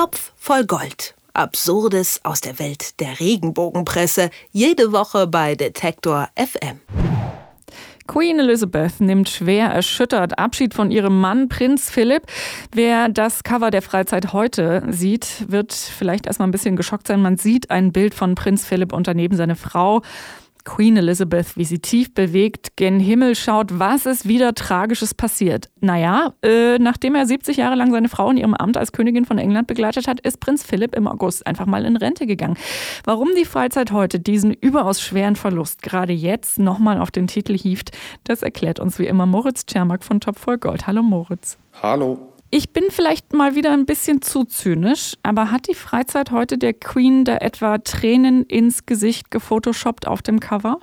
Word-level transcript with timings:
Topf 0.00 0.32
voll 0.34 0.64
Gold. 0.64 1.14
Absurdes 1.34 2.20
aus 2.22 2.40
der 2.40 2.58
Welt 2.58 2.98
der 3.00 3.20
Regenbogenpresse. 3.20 4.30
Jede 4.50 4.92
Woche 4.92 5.26
bei 5.26 5.54
Detektor 5.54 6.30
FM. 6.36 6.80
Queen 8.06 8.38
Elizabeth 8.38 8.98
nimmt 9.02 9.28
schwer 9.28 9.66
erschüttert 9.66 10.38
Abschied 10.38 10.72
von 10.72 10.90
ihrem 10.90 11.20
Mann 11.20 11.50
Prinz 11.50 11.90
Philipp. 11.90 12.22
Wer 12.72 13.10
das 13.10 13.44
Cover 13.44 13.70
der 13.70 13.82
Freizeit 13.82 14.32
heute 14.32 14.82
sieht, 14.88 15.44
wird 15.48 15.74
vielleicht 15.74 16.26
erstmal 16.26 16.48
ein 16.48 16.52
bisschen 16.52 16.76
geschockt 16.76 17.06
sein. 17.06 17.20
Man 17.20 17.36
sieht 17.36 17.70
ein 17.70 17.92
Bild 17.92 18.14
von 18.14 18.36
Prinz 18.36 18.64
Philipp 18.64 18.94
und 18.94 19.06
daneben 19.06 19.36
seine 19.36 19.54
Frau. 19.54 20.00
Queen 20.64 20.96
Elizabeth, 20.96 21.56
wie 21.56 21.64
sie 21.64 21.78
tief 21.78 22.12
bewegt 22.14 22.76
gen 22.76 23.00
Himmel 23.00 23.34
schaut, 23.34 23.78
was 23.78 24.06
ist 24.06 24.26
wieder 24.28 24.54
Tragisches 24.54 25.14
passiert. 25.14 25.68
Naja, 25.80 26.32
äh, 26.42 26.78
nachdem 26.78 27.14
er 27.14 27.26
70 27.26 27.56
Jahre 27.56 27.74
lang 27.74 27.90
seine 27.90 28.08
Frau 28.08 28.30
in 28.30 28.36
ihrem 28.36 28.54
Amt 28.54 28.76
als 28.76 28.92
Königin 28.92 29.24
von 29.24 29.38
England 29.38 29.66
begleitet 29.66 30.08
hat, 30.08 30.20
ist 30.20 30.40
Prinz 30.40 30.64
Philipp 30.64 30.94
im 30.94 31.06
August 31.06 31.46
einfach 31.46 31.66
mal 31.66 31.84
in 31.84 31.96
Rente 31.96 32.26
gegangen. 32.26 32.56
Warum 33.04 33.28
die 33.36 33.44
Freizeit 33.44 33.92
heute 33.92 34.20
diesen 34.20 34.52
überaus 34.52 35.00
schweren 35.00 35.36
Verlust 35.36 35.82
gerade 35.82 36.12
jetzt 36.12 36.58
nochmal 36.58 36.98
auf 36.98 37.10
den 37.10 37.26
Titel 37.26 37.56
hieft, 37.56 37.90
das 38.24 38.42
erklärt 38.42 38.80
uns 38.80 38.98
wie 38.98 39.06
immer 39.06 39.26
Moritz 39.26 39.66
Czermak 39.66 40.04
von 40.04 40.20
Top 40.20 40.38
voll 40.38 40.58
Gold. 40.58 40.86
Hallo 40.86 41.02
Moritz. 41.02 41.58
Hallo. 41.82 42.29
Ich 42.52 42.72
bin 42.72 42.84
vielleicht 42.88 43.32
mal 43.32 43.54
wieder 43.54 43.70
ein 43.70 43.86
bisschen 43.86 44.22
zu 44.22 44.42
zynisch, 44.42 45.14
aber 45.22 45.52
hat 45.52 45.68
die 45.68 45.74
Freizeit 45.74 46.32
heute 46.32 46.58
der 46.58 46.72
Queen 46.74 47.24
da 47.24 47.36
etwa 47.36 47.78
Tränen 47.78 48.42
ins 48.42 48.86
Gesicht 48.86 49.30
gefotoshoppt 49.30 50.08
auf 50.08 50.20
dem 50.20 50.40
Cover? 50.40 50.80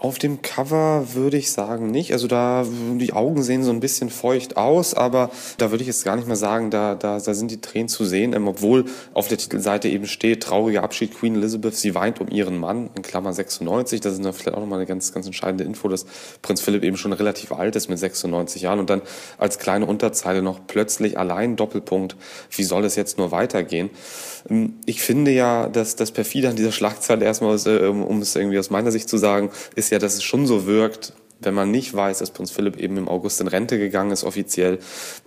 Auf 0.00 0.20
dem 0.20 0.42
Cover 0.42 1.14
würde 1.14 1.36
ich 1.36 1.50
sagen 1.50 1.90
nicht. 1.90 2.12
Also 2.12 2.28
da, 2.28 2.64
die 2.98 3.12
Augen 3.12 3.42
sehen 3.42 3.64
so 3.64 3.72
ein 3.72 3.80
bisschen 3.80 4.10
feucht 4.10 4.56
aus, 4.56 4.94
aber 4.94 5.28
da 5.56 5.72
würde 5.72 5.82
ich 5.82 5.88
jetzt 5.88 6.04
gar 6.04 6.14
nicht 6.14 6.28
mehr 6.28 6.36
sagen, 6.36 6.70
da, 6.70 6.94
da, 6.94 7.18
da 7.18 7.34
sind 7.34 7.50
die 7.50 7.60
Tränen 7.60 7.88
zu 7.88 8.04
sehen, 8.04 8.32
ähm, 8.32 8.46
obwohl 8.46 8.84
auf 9.12 9.26
der 9.26 9.38
Titelseite 9.38 9.88
eben 9.88 10.06
steht, 10.06 10.44
trauriger 10.44 10.84
Abschied 10.84 11.18
Queen 11.18 11.34
Elizabeth, 11.34 11.74
sie 11.74 11.96
weint 11.96 12.20
um 12.20 12.28
ihren 12.28 12.58
Mann, 12.58 12.90
in 12.94 13.02
Klammer 13.02 13.32
96. 13.32 14.00
Das 14.00 14.12
ist 14.12 14.24
dann 14.24 14.32
vielleicht 14.32 14.56
auch 14.56 14.60
nochmal 14.60 14.78
eine 14.78 14.86
ganz, 14.86 15.12
ganz 15.12 15.26
entscheidende 15.26 15.64
Info, 15.64 15.88
dass 15.88 16.06
Prinz 16.42 16.60
Philipp 16.60 16.84
eben 16.84 16.96
schon 16.96 17.12
relativ 17.12 17.50
alt 17.50 17.74
ist 17.74 17.88
mit 17.88 17.98
96 17.98 18.62
Jahren 18.62 18.78
und 18.78 18.90
dann 18.90 19.02
als 19.36 19.58
kleine 19.58 19.86
Unterzeile 19.86 20.42
noch 20.42 20.60
plötzlich 20.68 21.18
allein 21.18 21.56
Doppelpunkt, 21.56 22.14
wie 22.52 22.62
soll 22.62 22.84
es 22.84 22.94
jetzt 22.94 23.18
nur 23.18 23.32
weitergehen? 23.32 23.90
Ähm, 24.48 24.74
ich 24.86 25.02
finde 25.02 25.32
ja, 25.32 25.68
dass 25.68 25.96
das 25.96 26.12
perfide 26.12 26.48
an 26.48 26.54
dieser 26.54 26.70
Schlagzeile 26.70 27.24
erstmal, 27.24 27.58
äh, 27.66 27.86
um 27.88 28.22
es 28.22 28.36
irgendwie 28.36 28.60
aus 28.60 28.70
meiner 28.70 28.92
Sicht 28.92 29.08
zu 29.08 29.16
sagen, 29.16 29.50
ist 29.74 29.87
ist 29.88 29.92
ja, 29.92 29.98
dass 29.98 30.16
es 30.16 30.22
schon 30.22 30.46
so 30.46 30.66
wirkt, 30.66 31.14
wenn 31.40 31.54
man 31.54 31.70
nicht 31.70 31.94
weiß, 31.94 32.18
dass 32.18 32.30
Prinz 32.30 32.50
Philipp 32.50 32.76
eben 32.76 32.96
im 32.96 33.08
August 33.08 33.40
in 33.40 33.46
Rente 33.46 33.78
gegangen 33.78 34.10
ist, 34.10 34.24
offiziell, 34.24 34.78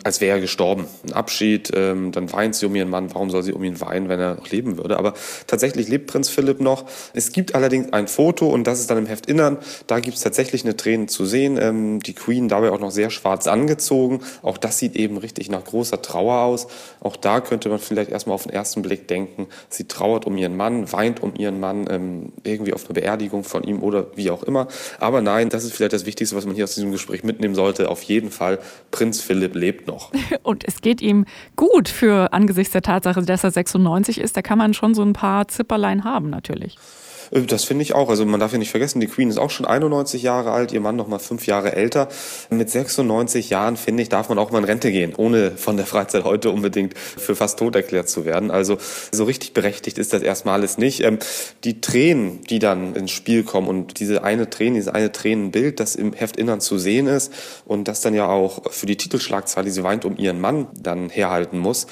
als 0.04 0.20
wäre 0.20 0.38
er 0.38 0.42
gestorben. 0.42 0.86
Ein 1.06 1.14
Abschied, 1.14 1.72
ähm, 1.73 2.12
dann 2.12 2.31
weint 2.34 2.56
sie 2.56 2.66
um 2.66 2.76
ihren 2.76 2.90
Mann. 2.90 3.14
Warum 3.14 3.30
soll 3.30 3.44
sie 3.44 3.54
um 3.54 3.64
ihn 3.64 3.80
weinen, 3.80 4.09
wenn 4.09 4.20
er 4.20 4.36
noch 4.36 4.50
leben 4.50 4.78
würde? 4.78 4.98
Aber 4.98 5.14
tatsächlich 5.48 5.88
lebt 5.88 6.08
Prinz 6.08 6.30
Philipp 6.30 6.59
noch. 6.59 6.86
Es 7.14 7.32
gibt 7.32 7.56
allerdings 7.56 7.94
ein 7.94 8.08
Foto 8.08 8.50
und 8.50 8.66
das 8.66 8.80
ist 8.80 8.89
dann 8.89 8.98
im 8.98 9.06
Heft 9.06 9.28
Innern. 9.28 9.58
Da 9.88 10.00
gibt 10.00 10.17
es 10.17 10.23
tatsächlich 10.23 10.64
eine 10.64 10.76
Träne 10.76 11.08
zu 11.08 11.26
sehen. 11.26 11.58
Ähm, 11.62 12.02
die 12.02 12.14
Queen 12.14 12.50
dabei 12.50 12.72
auch 12.72 12.80
noch 12.80 12.92
sehr 12.92 13.09
schwarz 13.09 13.48
angezogen. 13.48 14.22
Auch 14.42 14.58
das 14.58 14.78
sieht 14.78 14.95
eben 14.95 15.17
richtig 15.17 15.50
nach 15.50 15.64
großer 15.64 16.02
Trauer 16.02 16.42
aus. 16.42 16.67
Auch 17.00 17.16
da 17.16 17.39
könnte 17.39 17.70
man 17.70 17.80
vielleicht 17.80 18.12
erstmal 18.12 18.36
auf 18.36 18.44
den 18.44 18.52
ersten 18.52 18.82
Blick 18.82 19.08
denken, 19.08 19.48
sie 19.70 19.86
trauert 19.86 20.26
um 20.26 20.38
ihren 20.38 20.58
Mann, 20.58 20.92
weint 20.92 21.22
um 21.22 21.36
ihren 21.36 21.59
Mann, 21.59 21.88
ähm, 21.89 22.34
irgendwie 22.44 22.73
auf 22.73 22.86
eine 22.86 22.94
Beerdigung 22.94 23.44
von 23.44 23.64
ihm 23.64 23.82
oder 23.82 24.08
wie 24.16 24.30
auch 24.30 24.44
immer. 24.44 24.67
Aber 25.00 25.22
nein, 25.22 25.50
das 25.50 25.64
ist 25.64 25.73
vielleicht 25.73 25.94
das 25.94 26.01
das 26.02 26.08
Wichtigste, 26.08 26.36
was 26.36 26.46
man 26.46 26.56
hier 26.56 26.64
aus 26.64 26.76
diesem 26.76 26.92
Gespräch 26.92 27.24
mitnehmen 27.24 27.56
sollte. 27.56 27.90
Auf 27.90 28.02
jeden 28.04 28.32
Fall, 28.32 28.60
Prinz 28.92 29.22
Philipp 29.22 29.56
lebt 29.56 29.88
noch. 29.88 30.12
Und 30.44 30.68
es 30.68 30.82
geht 30.82 31.02
ihm 31.02 31.26
gut 31.56 31.90
für 31.90 32.34
angesichts 32.34 32.74
der 32.74 32.82
Tatsache, 32.82 33.22
dass 33.22 33.44
er 33.44 33.52
96 33.52 34.20
ist. 34.20 34.36
Da 34.36 34.42
kann 34.42 34.58
man 34.58 34.74
schon 34.74 34.94
so 34.94 35.04
ein 35.04 35.14
paar 35.14 35.48
Zipperlein 35.48 36.04
haben, 36.04 36.30
natürlich. 36.30 36.78
Äh, 37.32 37.42
das 37.42 37.64
finde 37.64 37.84
ich 37.84 37.94
auch. 37.94 38.10
Also 38.10 38.26
man 38.26 38.40
darf 38.40 38.52
ja 38.52 38.58
nicht 38.58 38.72
vergessen, 38.72 39.00
die 39.00 39.08
Queen 39.08 39.30
ist 39.30 39.38
auch 39.38 39.50
schon 39.50 39.66
91 39.66 40.22
Jahre 40.22 40.52
alt, 40.52 40.72
ihr 40.72 40.82
Mann 40.82 40.95
noch 40.95 41.08
mal 41.08 41.20
fünf 41.20 41.48
Jahre 41.48 41.73
älter. 41.73 42.10
Mit 42.50 42.70
96 42.70 43.50
Jahren, 43.50 43.78
finde 43.78 44.04
ich, 44.04 44.10
darf 44.10 44.30
man 44.30 44.38
auch 44.38 44.52
mal 44.52 44.60
in 44.60 44.66
Rente 44.66 44.92
gehen, 44.92 45.14
ohne 45.16 45.52
von 45.52 45.78
der 45.78 45.86
Freizeit 45.86 46.23
heute 46.23 46.52
unbedingt 46.52 46.98
für 46.98 47.36
fast 47.36 47.60
tot 47.60 47.76
erklärt 47.76 48.10
zu 48.10 48.26
werden. 48.26 48.52
Also 48.52 48.78
so 49.11 49.23
richtig 49.23 49.54
berechtigt 49.54 49.98
ist 49.98 50.14
das 50.14 50.22
erstmal 50.22 50.55
alles 50.55 50.78
nicht. 50.78 51.02
Ähm, 51.02 51.20
die 51.64 51.82
Tränen, 51.82 52.42
die 52.44 52.60
dann 52.60 52.95
ins 52.95 53.11
Spiel 53.11 53.44
kommen 53.44 53.67
und 53.67 54.00
diese 54.00 54.23
eine 54.23 54.50
Träne, 54.50 54.76
dieses 54.76 54.94
eine 54.94 55.11
Tränenbild, 55.11 55.80
das 55.80 55.95
im 55.95 56.14
Heftinnern 56.14 56.61
zu 56.61 56.78
sehen 56.78 57.08
ist 57.08 57.32
und 57.66 57.88
das 57.88 58.02
dann 58.02 58.14
ja 58.14 58.28
auch 58.28 58.72
für 58.72 58.86
die 58.86 58.98
Titelschlagzeile, 58.98 59.70
sie 59.70 59.84
weint 59.84 60.05
um 60.05 60.17
ihren 60.17 60.39
Mann, 60.39 60.67
dann 60.73 61.10
herhalten 61.10 61.58
muss, 61.58 61.88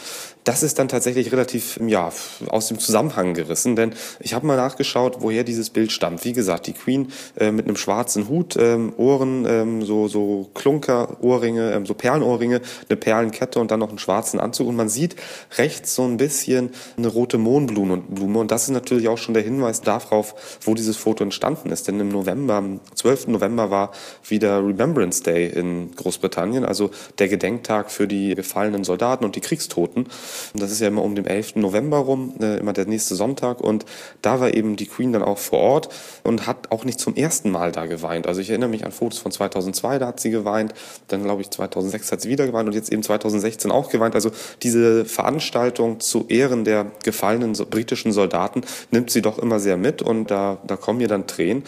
das 0.50 0.64
ist 0.64 0.80
dann 0.80 0.88
tatsächlich 0.88 1.32
relativ 1.32 1.80
ja, 1.86 2.12
aus 2.48 2.70
dem 2.70 2.80
Zusammenhang 2.80 3.36
gerissen, 3.36 3.76
denn 3.76 3.94
ich 4.20 4.34
habe 4.34 4.48
mal 4.48 4.58
nachgeschaut, 4.58 5.18
woher 5.20 5.44
dieses 5.44 5.70
Bild 5.70 5.92
stammt. 5.92 6.26
Wie 6.26 6.34
gesagt, 6.34 6.66
die 6.66 6.74
Queen 6.74 7.12
äh, 7.38 7.52
mit 7.52 7.68
einem 7.68 7.76
schwarzen 7.76 8.28
Hut, 8.28 8.58
ähm, 8.60 8.92
Ohren, 8.98 9.46
ähm, 9.48 9.84
so, 9.84 10.08
so 10.08 10.50
Klunker-Ohrringe, 10.56 11.72
ähm, 11.74 11.86
so 11.86 11.94
Perlenohrringe, 11.94 12.62
eine 12.90 12.98
Perlenkette 12.98 13.60
und 13.60 13.70
dann 13.70 13.80
noch 13.80 13.90
einen 13.90 14.00
schwarzen 14.00 14.40
Anzug. 14.40 14.68
Und 14.68 14.76
man 14.76 14.90
sieht 14.90 15.16
rechts 15.60 15.94
so 15.94 16.04
ein 16.04 16.18
bisschen 16.18 16.72
eine 16.98 17.10
rote 17.10 17.38
Mohnblume. 17.38 17.98
Blume. 17.98 18.40
Und 18.40 18.50
das 18.50 18.64
ist 18.64 18.72
natürlich 18.72 19.08
auch 19.08 19.20
schon 19.20 19.36
der 19.36 19.44
Hinweis 19.44 19.82
darauf, 19.82 20.34
wo 20.62 20.74
dieses 20.74 20.98
Foto 20.98 21.24
entstanden 21.24 21.70
ist. 21.70 21.88
Denn 21.88 22.00
im 22.00 22.10
November, 22.10 22.56
am 22.56 22.80
12. 22.96 23.28
November 23.28 23.70
war 23.70 23.92
wieder 24.28 24.66
Remembrance 24.66 25.22
Day 25.22 25.48
in 25.48 25.92
Großbritannien, 25.96 26.66
also 26.66 26.90
der 27.20 27.28
Gedenktag 27.28 27.92
für 27.92 28.08
die 28.08 28.34
gefallenen 28.34 28.84
Soldaten 28.84 29.26
und 29.26 29.36
die 29.36 29.42
Kriegstoten. 29.42 30.08
Das 30.54 30.72
ist 30.72 30.80
ja 30.80 30.88
immer 30.88 31.04
um 31.04 31.16
den 31.16 31.26
11. 31.26 31.56
November 31.56 31.98
rum, 31.98 32.34
äh, 32.42 32.58
immer 32.58 32.74
der 32.74 32.86
nächste 32.86 33.16
Sonntag. 33.16 33.62
Und 33.62 33.86
da 34.22 34.40
war 34.40 34.54
eben 34.54 34.76
die 34.76 34.86
Queen 34.86 35.14
dann 35.14 35.24
auch 35.24 35.38
vor 35.38 35.60
Ort 35.60 35.90
und 36.24 36.48
hat 36.48 36.72
auch 36.72 36.86
nicht 36.86 37.00
zum 37.00 37.16
ersten 37.16 37.52
Mal 37.52 37.72
da 37.72 37.86
geweint. 37.86 38.28
Also 38.28 38.42
ich 38.42 38.50
erinnere 38.50 38.70
mich 38.70 38.86
an 38.86 38.92
Fotos 38.92 39.20
von 39.20 39.32
2002, 39.32 40.00
da 40.00 40.08
hat 40.08 40.20
sie 40.20 40.30
geweint. 40.30 40.74
Dann 41.08 41.24
glaube 41.24 41.42
ich 41.42 41.50
2006 41.50 42.12
hat 42.12 42.22
sie 42.22 42.30
wieder 42.30 42.46
geweint 42.46 42.68
und 42.68 42.76
jetzt 42.76 42.92
eben 42.92 43.04
2016 43.04 43.72
auch 43.72 43.90
geweint. 43.90 44.16
Also 44.16 44.32
diese 44.64 45.06
Veranstaltung 45.06 46.00
zu 46.00 46.26
Ehren 46.28 46.64
der 46.64 46.88
gefallenen 47.04 47.54
britischen 47.54 48.12
Soldaten 48.12 48.62
nimmt 48.92 49.12
sie 49.12 49.22
doch 49.22 49.40
immer 49.40 49.60
sehr 49.60 49.78
mit 49.78 50.02
und 50.02 50.32
da, 50.32 50.58
da 50.66 50.76
kommen 50.76 51.02
ihr 51.02 51.08
dann 51.08 51.28
Tränen 51.28 51.64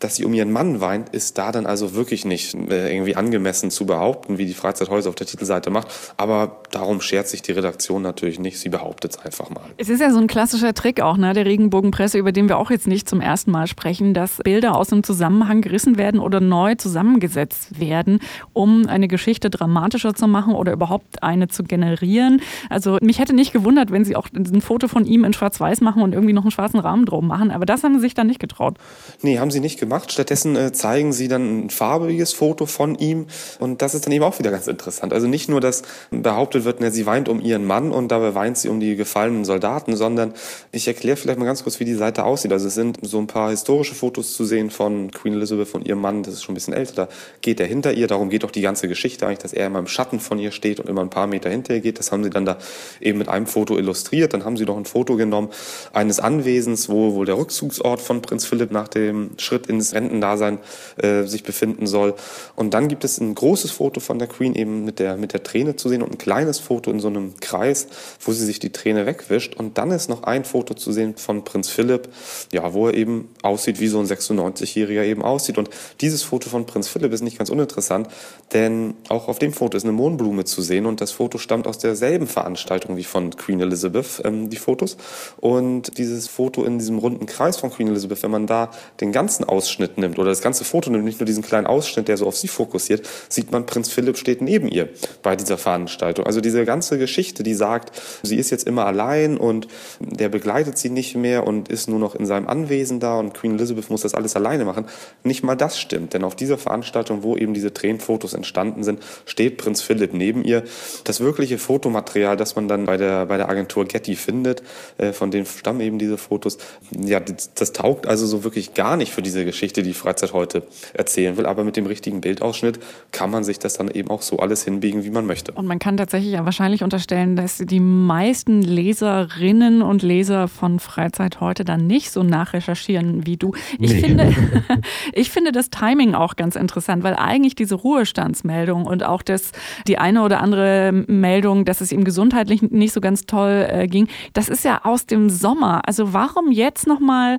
dass 0.00 0.16
sie 0.16 0.24
um 0.24 0.32
ihren 0.32 0.52
Mann 0.52 0.80
weint, 0.80 1.08
ist 1.10 1.38
da 1.38 1.50
dann 1.50 1.66
also 1.66 1.94
wirklich 1.94 2.24
nicht 2.24 2.54
äh, 2.54 2.94
irgendwie 2.94 3.16
angemessen 3.16 3.70
zu 3.70 3.86
behaupten, 3.86 4.38
wie 4.38 4.46
die 4.46 4.54
Freizeithäuser 4.54 5.08
auf 5.08 5.16
der 5.16 5.26
Titelseite 5.26 5.70
macht. 5.70 5.88
Aber 6.16 6.62
darum 6.70 7.00
schert 7.00 7.28
sich 7.28 7.42
die 7.42 7.52
Redaktion 7.52 8.02
natürlich 8.02 8.38
nicht. 8.38 8.60
Sie 8.60 8.68
behauptet 8.68 9.12
es 9.12 9.18
einfach 9.18 9.50
mal. 9.50 9.64
Es 9.76 9.88
ist 9.88 10.00
ja 10.00 10.10
so 10.10 10.18
ein 10.18 10.28
klassischer 10.28 10.72
Trick 10.74 11.00
auch 11.00 11.16
ne, 11.16 11.32
der 11.32 11.46
Regenbogenpresse, 11.46 12.18
über 12.18 12.30
den 12.30 12.48
wir 12.48 12.58
auch 12.58 12.70
jetzt 12.70 12.86
nicht 12.86 13.08
zum 13.08 13.20
ersten 13.20 13.50
Mal 13.50 13.66
sprechen, 13.66 14.14
dass 14.14 14.38
Bilder 14.44 14.76
aus 14.76 14.88
dem 14.88 15.02
Zusammenhang 15.02 15.62
gerissen 15.62 15.98
werden 15.98 16.20
oder 16.20 16.40
neu 16.40 16.76
zusammengesetzt 16.76 17.80
werden, 17.80 18.20
um 18.52 18.86
eine 18.86 19.08
Geschichte 19.08 19.50
dramatischer 19.50 20.14
zu 20.14 20.28
machen 20.28 20.54
oder 20.54 20.72
überhaupt 20.72 21.22
eine 21.22 21.48
zu 21.48 21.64
generieren. 21.64 22.40
Also 22.70 22.98
mich 23.02 23.18
hätte 23.18 23.34
nicht 23.34 23.52
gewundert, 23.52 23.90
wenn 23.90 24.04
sie 24.04 24.14
auch 24.14 24.28
ein 24.34 24.60
Foto 24.60 24.86
von 24.86 25.06
ihm 25.06 25.24
in 25.24 25.32
Schwarz-Weiß 25.32 25.80
machen 25.80 26.02
und 26.02 26.12
irgendwie 26.12 26.34
noch 26.34 26.42
einen 26.42 26.52
schwarzen 26.52 26.78
Rahmen 26.78 27.04
drum 27.04 27.26
machen. 27.26 27.50
Aber 27.50 27.66
das 27.66 27.82
haben 27.82 27.94
sie 27.94 28.00
sich 28.00 28.14
dann 28.14 28.28
nicht 28.28 28.38
getraut. 28.38 28.76
Nee, 29.22 29.38
haben 29.40 29.50
sie 29.50 29.60
nicht 29.60 29.80
gemacht 29.80 29.87
gemacht. 29.88 30.12
Stattdessen 30.12 30.54
äh, 30.54 30.72
zeigen 30.72 31.12
sie 31.12 31.28
dann 31.28 31.66
ein 31.66 31.70
farbiges 31.70 32.32
Foto 32.32 32.66
von 32.66 32.94
ihm 32.94 33.26
und 33.58 33.80
das 33.82 33.94
ist 33.94 34.06
dann 34.06 34.12
eben 34.12 34.24
auch 34.24 34.38
wieder 34.38 34.50
ganz 34.50 34.66
interessant. 34.66 35.12
Also 35.12 35.26
nicht 35.26 35.48
nur, 35.48 35.60
dass 35.60 35.82
behauptet 36.10 36.64
wird, 36.64 36.80
ne, 36.80 36.90
sie 36.90 37.06
weint 37.06 37.28
um 37.28 37.40
ihren 37.40 37.64
Mann 37.64 37.90
und 37.90 38.08
dabei 38.08 38.34
weint 38.34 38.58
sie 38.58 38.68
um 38.68 38.80
die 38.80 38.96
gefallenen 38.96 39.44
Soldaten, 39.44 39.96
sondern 39.96 40.34
ich 40.72 40.86
erkläre 40.86 41.16
vielleicht 41.16 41.38
mal 41.38 41.46
ganz 41.46 41.62
kurz, 41.62 41.80
wie 41.80 41.84
die 41.84 41.94
Seite 41.94 42.24
aussieht. 42.24 42.52
Also 42.52 42.68
es 42.68 42.74
sind 42.74 42.98
so 43.02 43.18
ein 43.18 43.26
paar 43.26 43.50
historische 43.50 43.94
Fotos 43.94 44.34
zu 44.34 44.44
sehen 44.44 44.70
von 44.70 45.10
Queen 45.10 45.34
Elizabeth 45.34 45.74
und 45.74 45.86
ihrem 45.86 46.00
Mann, 46.00 46.22
das 46.22 46.34
ist 46.34 46.44
schon 46.44 46.52
ein 46.52 46.56
bisschen 46.56 46.74
älter, 46.74 47.06
da 47.06 47.08
geht 47.40 47.60
er 47.60 47.66
hinter 47.66 47.94
ihr, 47.94 48.06
darum 48.06 48.28
geht 48.28 48.44
auch 48.44 48.50
die 48.50 48.60
ganze 48.60 48.88
Geschichte 48.88 49.26
eigentlich, 49.26 49.38
dass 49.38 49.52
er 49.52 49.66
immer 49.66 49.78
im 49.78 49.86
Schatten 49.86 50.20
von 50.20 50.38
ihr 50.38 50.52
steht 50.52 50.80
und 50.80 50.88
immer 50.88 51.00
ein 51.00 51.10
paar 51.10 51.26
Meter 51.26 51.48
hinter 51.48 51.74
ihr 51.74 51.80
geht. 51.80 51.98
Das 51.98 52.12
haben 52.12 52.24
sie 52.24 52.30
dann 52.30 52.44
da 52.44 52.58
eben 53.00 53.18
mit 53.18 53.28
einem 53.28 53.46
Foto 53.46 53.78
illustriert. 53.78 54.34
Dann 54.34 54.44
haben 54.44 54.56
sie 54.56 54.64
noch 54.64 54.76
ein 54.76 54.84
Foto 54.84 55.16
genommen 55.16 55.48
eines 55.92 56.20
Anwesens, 56.20 56.88
wo 56.88 57.14
wohl 57.14 57.26
der 57.26 57.38
Rückzugsort 57.38 58.00
von 58.00 58.22
Prinz 58.22 58.44
Philipp 58.44 58.70
nach 58.70 58.88
dem 58.88 59.30
Schritt 59.38 59.66
in 59.66 59.77
ins 59.78 59.94
Rentendasein 59.94 60.58
äh, 60.96 61.24
sich 61.24 61.42
befinden 61.42 61.86
soll. 61.86 62.14
Und 62.56 62.74
dann 62.74 62.88
gibt 62.88 63.04
es 63.04 63.18
ein 63.18 63.34
großes 63.34 63.70
Foto 63.70 64.00
von 64.00 64.18
der 64.18 64.28
Queen 64.28 64.54
eben 64.54 64.84
mit 64.84 64.98
der, 64.98 65.16
mit 65.16 65.32
der 65.32 65.42
Träne 65.42 65.76
zu 65.76 65.88
sehen 65.88 66.02
und 66.02 66.12
ein 66.12 66.18
kleines 66.18 66.58
Foto 66.58 66.90
in 66.90 67.00
so 67.00 67.08
einem 67.08 67.34
Kreis, 67.40 67.86
wo 68.20 68.32
sie 68.32 68.44
sich 68.44 68.58
die 68.58 68.70
Träne 68.70 69.06
wegwischt. 69.06 69.54
Und 69.54 69.78
dann 69.78 69.90
ist 69.90 70.08
noch 70.08 70.24
ein 70.24 70.44
Foto 70.44 70.74
zu 70.74 70.92
sehen 70.92 71.16
von 71.16 71.44
Prinz 71.44 71.68
Philipp, 71.68 72.08
ja, 72.52 72.72
wo 72.74 72.88
er 72.88 72.94
eben 72.94 73.28
aussieht, 73.42 73.80
wie 73.80 73.88
so 73.88 73.98
ein 73.98 74.06
96-Jähriger 74.06 75.04
eben 75.04 75.22
aussieht. 75.22 75.58
Und 75.58 75.70
dieses 76.00 76.22
Foto 76.22 76.48
von 76.48 76.66
Prinz 76.66 76.88
Philipp 76.88 77.12
ist 77.12 77.22
nicht 77.22 77.38
ganz 77.38 77.50
uninteressant, 77.50 78.08
denn 78.52 78.94
auch 79.08 79.28
auf 79.28 79.38
dem 79.38 79.52
Foto 79.52 79.76
ist 79.76 79.84
eine 79.84 79.92
Mohnblume 79.92 80.44
zu 80.44 80.62
sehen 80.62 80.86
und 80.86 81.00
das 81.00 81.12
Foto 81.12 81.38
stammt 81.38 81.66
aus 81.66 81.78
derselben 81.78 82.26
Veranstaltung 82.26 82.96
wie 82.96 83.04
von 83.04 83.34
Queen 83.36 83.60
Elizabeth, 83.60 84.22
ähm, 84.24 84.50
die 84.50 84.56
Fotos. 84.56 84.96
Und 85.38 85.98
dieses 85.98 86.28
Foto 86.28 86.64
in 86.64 86.78
diesem 86.78 86.98
runden 86.98 87.26
Kreis 87.26 87.56
von 87.56 87.70
Queen 87.70 87.88
Elizabeth, 87.88 88.22
wenn 88.22 88.30
man 88.30 88.46
da 88.46 88.70
den 89.00 89.12
ganzen 89.12 89.44
Ausschnitt 89.44 89.67
Ausschnitt 89.68 89.98
nimmt 89.98 90.18
oder 90.18 90.30
das 90.30 90.40
ganze 90.40 90.64
Foto 90.64 90.90
nimmt, 90.90 91.04
nicht 91.04 91.20
nur 91.20 91.26
diesen 91.26 91.42
kleinen 91.42 91.66
Ausschnitt, 91.66 92.08
der 92.08 92.16
so 92.16 92.26
auf 92.26 92.36
sie 92.36 92.48
fokussiert, 92.48 93.06
sieht 93.28 93.52
man, 93.52 93.66
Prinz 93.66 93.90
Philipp 93.90 94.16
steht 94.16 94.40
neben 94.40 94.68
ihr 94.68 94.88
bei 95.22 95.36
dieser 95.36 95.58
Veranstaltung. 95.58 96.24
Also 96.24 96.40
diese 96.40 96.64
ganze 96.64 96.98
Geschichte, 96.98 97.42
die 97.42 97.54
sagt, 97.54 97.92
sie 98.22 98.36
ist 98.36 98.50
jetzt 98.50 98.66
immer 98.66 98.86
allein 98.86 99.36
und 99.36 99.68
der 100.00 100.30
begleitet 100.30 100.78
sie 100.78 100.88
nicht 100.88 101.16
mehr 101.16 101.46
und 101.46 101.68
ist 101.68 101.88
nur 101.88 101.98
noch 101.98 102.14
in 102.14 102.24
seinem 102.24 102.48
Anwesen 102.48 102.98
da 102.98 103.18
und 103.18 103.34
Queen 103.34 103.56
Elizabeth 103.56 103.90
muss 103.90 104.02
das 104.02 104.14
alles 104.14 104.36
alleine 104.36 104.64
machen. 104.64 104.86
Nicht 105.22 105.44
mal 105.44 105.54
das 105.54 105.78
stimmt, 105.78 106.14
denn 106.14 106.24
auf 106.24 106.34
dieser 106.34 106.56
Veranstaltung, 106.56 107.22
wo 107.22 107.36
eben 107.36 107.52
diese 107.52 107.74
Tränenfotos 107.74 108.32
entstanden 108.32 108.84
sind, 108.84 109.00
steht 109.26 109.58
Prinz 109.58 109.82
Philipp 109.82 110.14
neben 110.14 110.44
ihr. 110.44 110.64
Das 111.04 111.20
wirkliche 111.20 111.58
Fotomaterial, 111.58 112.38
das 112.38 112.56
man 112.56 112.68
dann 112.68 112.86
bei 112.86 112.96
der, 112.96 113.26
bei 113.26 113.36
der 113.36 113.50
Agentur 113.50 113.84
Getty 113.84 114.16
findet, 114.16 114.62
äh, 114.96 115.12
von 115.12 115.30
denen 115.30 115.44
stammen 115.44 115.80
eben 115.80 115.98
diese 115.98 116.16
Fotos, 116.16 116.56
ja, 116.90 117.20
das, 117.20 117.52
das 117.54 117.72
taugt 117.72 118.06
also 118.06 118.26
so 118.26 118.44
wirklich 118.44 118.72
gar 118.72 118.96
nicht 118.96 119.12
für 119.12 119.22
diese 119.22 119.44
Geschichte, 119.44 119.57
die 119.62 119.94
Freizeit 119.94 120.32
heute 120.32 120.62
erzählen 120.94 121.36
will. 121.36 121.46
Aber 121.46 121.64
mit 121.64 121.76
dem 121.76 121.86
richtigen 121.86 122.20
Bildausschnitt 122.20 122.78
kann 123.12 123.30
man 123.30 123.44
sich 123.44 123.58
das 123.58 123.74
dann 123.74 123.90
eben 123.90 124.10
auch 124.10 124.22
so 124.22 124.38
alles 124.38 124.64
hinbiegen, 124.64 125.04
wie 125.04 125.10
man 125.10 125.26
möchte. 125.26 125.52
Und 125.52 125.66
man 125.66 125.78
kann 125.78 125.96
tatsächlich 125.96 126.32
ja 126.32 126.44
wahrscheinlich 126.44 126.82
unterstellen, 126.82 127.36
dass 127.36 127.58
die 127.58 127.80
meisten 127.80 128.62
Leserinnen 128.62 129.82
und 129.82 130.02
Leser 130.02 130.48
von 130.48 130.78
Freizeit 130.78 131.40
heute 131.40 131.64
dann 131.64 131.86
nicht 131.86 132.10
so 132.10 132.22
nachrecherchieren 132.22 133.26
wie 133.26 133.36
du. 133.36 133.52
Ich, 133.78 133.92
nee. 133.92 134.00
finde, 134.00 134.34
ich 135.12 135.30
finde 135.30 135.52
das 135.52 135.70
Timing 135.70 136.14
auch 136.14 136.36
ganz 136.36 136.56
interessant, 136.56 137.02
weil 137.02 137.14
eigentlich 137.14 137.54
diese 137.54 137.74
Ruhestandsmeldung 137.74 138.84
und 138.86 139.04
auch 139.04 139.22
das, 139.22 139.52
die 139.86 139.98
eine 139.98 140.22
oder 140.22 140.40
andere 140.40 140.92
Meldung, 141.06 141.64
dass 141.64 141.80
es 141.80 141.92
ihm 141.92 142.04
gesundheitlich 142.04 142.62
nicht 142.62 142.92
so 142.92 143.00
ganz 143.00 143.26
toll 143.26 143.66
äh, 143.70 143.86
ging, 143.86 144.08
das 144.32 144.48
ist 144.48 144.64
ja 144.64 144.84
aus 144.84 145.06
dem 145.06 145.30
Sommer. 145.30 145.82
Also 145.86 146.12
warum 146.12 146.50
jetzt 146.50 146.86
nochmal 146.86 147.38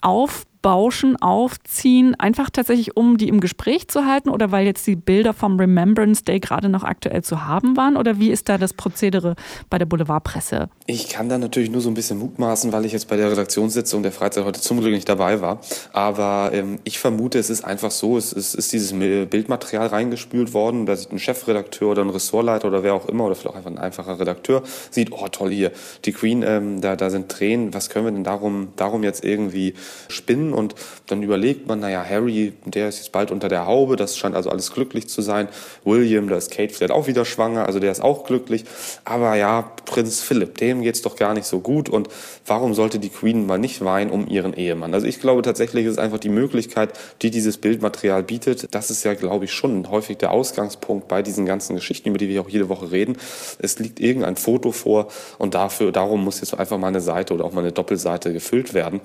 auf 0.00 0.44
Bauschen 0.62 1.16
aufziehen, 1.16 2.14
einfach 2.18 2.50
tatsächlich, 2.50 2.96
um 2.96 3.16
die 3.16 3.28
im 3.28 3.40
Gespräch 3.40 3.88
zu 3.88 4.06
halten 4.06 4.28
oder 4.28 4.50
weil 4.50 4.66
jetzt 4.66 4.86
die 4.86 4.96
Bilder 4.96 5.32
vom 5.32 5.58
Remembrance 5.58 6.24
Day 6.24 6.40
gerade 6.40 6.68
noch 6.68 6.84
aktuell 6.84 7.22
zu 7.22 7.46
haben 7.46 7.76
waren? 7.76 7.96
Oder 7.96 8.18
wie 8.18 8.30
ist 8.30 8.48
da 8.48 8.58
das 8.58 8.72
Prozedere 8.72 9.36
bei 9.70 9.78
der 9.78 9.86
Boulevardpresse? 9.86 10.68
Ich 10.86 11.08
kann 11.08 11.28
da 11.28 11.38
natürlich 11.38 11.70
nur 11.70 11.80
so 11.80 11.90
ein 11.90 11.94
bisschen 11.94 12.18
mutmaßen, 12.18 12.72
weil 12.72 12.84
ich 12.84 12.92
jetzt 12.92 13.08
bei 13.08 13.16
der 13.16 13.30
Redaktionssitzung 13.30 14.02
der 14.02 14.12
Freizeit 14.12 14.44
heute 14.44 14.60
zum 14.60 14.80
Glück 14.80 14.92
nicht 14.92 15.08
dabei 15.08 15.40
war. 15.40 15.60
Aber 15.92 16.50
ähm, 16.52 16.78
ich 16.84 16.98
vermute, 16.98 17.38
es 17.38 17.50
ist 17.50 17.64
einfach 17.64 17.90
so, 17.90 18.16
es 18.16 18.32
ist, 18.32 18.54
ist 18.54 18.72
dieses 18.72 18.92
Bildmaterial 18.92 19.86
reingespült 19.86 20.54
worden. 20.54 20.86
Da 20.86 20.96
sieht 20.96 21.12
ein 21.12 21.18
Chefredakteur 21.18 21.90
oder 21.90 22.02
ein 22.02 22.10
Ressortleiter 22.10 22.68
oder 22.68 22.82
wer 22.82 22.94
auch 22.94 23.06
immer 23.08 23.24
oder 23.24 23.34
vielleicht 23.34 23.54
auch 23.54 23.56
einfach 23.56 23.70
ein 23.70 23.78
einfacher 23.78 24.18
Redakteur, 24.18 24.62
sieht, 24.90 25.12
oh 25.12 25.28
toll 25.28 25.50
hier, 25.50 25.72
die 26.04 26.12
Queen, 26.12 26.42
ähm, 26.42 26.80
da, 26.80 26.96
da 26.96 27.10
sind 27.10 27.28
Tränen, 27.28 27.74
was 27.74 27.90
können 27.90 28.06
wir 28.06 28.12
denn 28.12 28.24
darum, 28.24 28.68
darum 28.76 29.02
jetzt 29.02 29.24
irgendwie 29.24 29.74
spinnen? 30.08 30.52
Und 30.58 30.74
dann 31.06 31.22
überlegt 31.22 31.66
man, 31.66 31.80
naja, 31.80 32.04
Harry, 32.04 32.52
der 32.64 32.88
ist 32.88 32.98
jetzt 32.98 33.12
bald 33.12 33.30
unter 33.30 33.48
der 33.48 33.66
Haube, 33.66 33.96
das 33.96 34.16
scheint 34.16 34.36
also 34.36 34.50
alles 34.50 34.72
glücklich 34.72 35.08
zu 35.08 35.22
sein. 35.22 35.48
William, 35.84 36.28
da 36.28 36.36
ist 36.36 36.50
Kate 36.50 36.74
vielleicht 36.74 36.92
auch 36.92 37.06
wieder 37.06 37.24
schwanger, 37.24 37.66
also 37.66 37.80
der 37.80 37.92
ist 37.92 38.02
auch 38.02 38.24
glücklich. 38.24 38.64
Aber 39.04 39.34
ja, 39.36 39.72
Prinz 39.86 40.20
Philipp, 40.20 40.58
dem 40.58 40.82
geht's 40.82 41.02
doch 41.02 41.16
gar 41.16 41.34
nicht 41.34 41.46
so 41.46 41.60
gut 41.60 41.88
und 41.88 42.08
warum 42.46 42.74
sollte 42.74 42.98
die 42.98 43.08
Queen 43.08 43.46
mal 43.46 43.58
nicht 43.58 43.84
weinen 43.84 44.10
um 44.10 44.26
ihren 44.26 44.54
Ehemann? 44.54 44.92
Also 44.92 45.06
ich 45.06 45.20
glaube 45.20 45.42
tatsächlich 45.42 45.86
ist 45.86 45.98
einfach 45.98 46.18
die 46.18 46.28
Möglichkeit, 46.28 46.90
die 47.22 47.30
dieses 47.30 47.58
Bildmaterial 47.58 48.22
bietet. 48.22 48.74
Das 48.74 48.90
ist 48.90 49.04
ja, 49.04 49.14
glaube 49.14 49.46
ich, 49.46 49.52
schon 49.52 49.88
häufig 49.90 50.18
der 50.18 50.32
Ausgangspunkt 50.32 51.08
bei 51.08 51.22
diesen 51.22 51.46
ganzen 51.46 51.76
Geschichten, 51.76 52.08
über 52.08 52.18
die 52.18 52.28
wir 52.28 52.40
auch 52.40 52.48
jede 52.48 52.68
Woche 52.68 52.90
reden. 52.90 53.16
Es 53.58 53.78
liegt 53.78 54.00
irgendein 54.00 54.36
Foto 54.36 54.72
vor 54.72 55.08
und 55.38 55.54
dafür, 55.54 55.92
darum 55.92 56.24
muss 56.24 56.40
jetzt 56.40 56.58
einfach 56.58 56.78
mal 56.78 56.88
eine 56.88 57.00
Seite 57.00 57.34
oder 57.34 57.44
auch 57.44 57.52
mal 57.52 57.60
eine 57.60 57.72
Doppelseite 57.72 58.32
gefüllt 58.32 58.74
werden. 58.74 59.00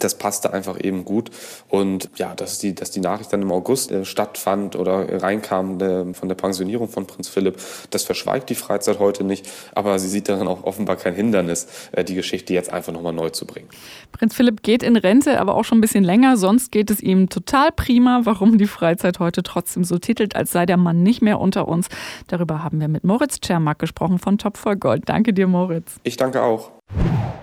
Das 0.00 0.16
passte 0.16 0.52
einfach 0.52 0.82
eben 0.82 1.04
gut. 1.04 1.30
Und 1.68 2.10
ja, 2.16 2.34
dass 2.34 2.58
die, 2.58 2.74
dass 2.74 2.90
die 2.90 3.00
Nachricht 3.00 3.32
dann 3.32 3.42
im 3.42 3.52
August 3.52 3.92
äh, 3.92 4.04
stattfand 4.04 4.76
oder 4.76 5.22
reinkam 5.22 5.80
äh, 5.80 6.14
von 6.14 6.28
der 6.28 6.36
Pensionierung 6.36 6.88
von 6.88 7.06
Prinz 7.06 7.28
Philipp, 7.28 7.58
das 7.90 8.02
verschweigt 8.02 8.50
die 8.50 8.54
Freizeit 8.54 8.98
heute 8.98 9.24
nicht. 9.24 9.48
Aber 9.74 9.98
sie 9.98 10.08
sieht 10.08 10.28
darin 10.28 10.48
auch 10.48 10.64
offenbar 10.64 10.96
kein 10.96 11.14
Hindernis, 11.14 11.66
äh, 11.92 12.04
die 12.04 12.14
Geschichte 12.14 12.54
jetzt 12.54 12.72
einfach 12.72 12.92
nochmal 12.92 13.12
neu 13.12 13.30
zu 13.30 13.46
bringen. 13.46 13.68
Prinz 14.12 14.34
Philipp 14.34 14.62
geht 14.62 14.82
in 14.82 14.96
Rente, 14.96 15.40
aber 15.40 15.54
auch 15.54 15.64
schon 15.64 15.78
ein 15.78 15.80
bisschen 15.80 16.04
länger. 16.04 16.36
Sonst 16.36 16.72
geht 16.72 16.90
es 16.90 17.00
ihm 17.00 17.28
total 17.28 17.70
prima. 17.72 18.22
Warum 18.24 18.58
die 18.58 18.66
Freizeit 18.66 19.20
heute 19.20 19.42
trotzdem 19.42 19.84
so 19.84 19.98
titelt, 19.98 20.34
als 20.36 20.50
sei 20.50 20.66
der 20.66 20.76
Mann 20.76 21.02
nicht 21.02 21.22
mehr 21.22 21.40
unter 21.40 21.68
uns. 21.68 21.88
Darüber 22.26 22.62
haben 22.62 22.80
wir 22.80 22.88
mit 22.88 23.04
Moritz 23.04 23.40
Czermak 23.40 23.78
gesprochen 23.78 24.18
von 24.18 24.38
Topf 24.38 24.60
voll 24.60 24.76
Gold. 24.76 25.08
Danke 25.08 25.32
dir, 25.32 25.46
Moritz. 25.46 25.96
Ich 26.02 26.16
danke 26.16 26.42
auch. 26.42 26.72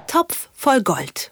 Topf 0.07 0.49
voll 0.53 0.81
Gold. 0.81 1.31